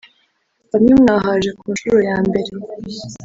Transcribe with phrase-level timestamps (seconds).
[0.71, 2.51] bamwe mwahaje ku nshuro ya mbere